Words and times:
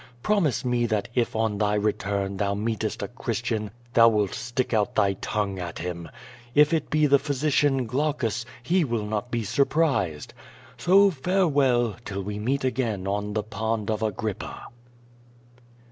Promise 0.23 0.65
me 0.65 0.87
that 0.87 1.09
if 1.13 1.35
on 1.35 1.59
tliy 1.59 1.77
return 1.83 2.37
thou 2.37 2.55
meetest 2.55 3.03
a 3.03 3.07
Christian 3.07 3.69
thou 3.93 4.09
wilt 4.09 4.33
stick 4.33 4.73
out 4.73 4.95
tliy 4.95 5.15
tongue 5.21 5.59
at 5.59 5.75
Inm. 5.75 6.09
If 6.55 6.73
it 6.73 6.89
be 6.89 7.05
the 7.05 7.19
])liysician, 7.19 7.85
(ilaucus, 7.87 8.43
he 8.63 8.83
will 8.83 9.05
not 9.05 9.29
be 9.29 9.43
surprised. 9.43 10.33
So 10.75 11.11
farewell, 11.11 11.97
till 12.03 12.23
we 12.23 12.39
meet 12.39 12.63
again 12.63 13.07
on 13.07 13.33
the 13.33 13.43
Pond 13.43 13.91
of 13.91 14.01
Agrippa." 14.01 14.63